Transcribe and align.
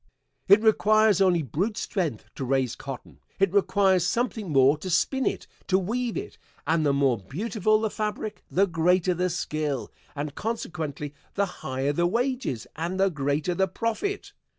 It 0.47 0.63
requires 0.63 1.21
only 1.21 1.43
brute 1.43 1.77
strength 1.77 2.25
to 2.33 2.43
raise 2.43 2.73
cotton; 2.75 3.19
it 3.37 3.53
requires 3.53 4.03
something 4.03 4.49
more 4.49 4.75
to 4.79 4.89
spin 4.89 5.27
it, 5.27 5.45
to 5.67 5.77
weave 5.77 6.17
it, 6.17 6.39
and 6.65 6.83
the 6.83 6.91
more 6.91 7.19
beautiful 7.19 7.79
the 7.79 7.91
fabric 7.91 8.43
the 8.49 8.65
greater 8.65 9.13
the 9.13 9.29
skill, 9.29 9.91
and 10.15 10.33
consequently 10.33 11.13
the 11.35 11.45
higher 11.61 11.93
the 11.93 12.07
wages 12.07 12.65
and 12.75 12.99
the 12.99 13.11
greater 13.11 13.53
the 13.53 13.67
profit. 13.67 14.33